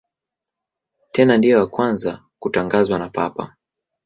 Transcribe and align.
Tena 1.11 1.37
ndiye 1.37 1.55
wa 1.55 1.67
kwanza 1.67 2.23
kutangazwa 2.41 2.99
na 2.99 3.09
Papa. 3.09 3.53